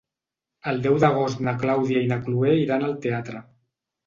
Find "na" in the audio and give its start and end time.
1.49-1.53, 2.13-2.19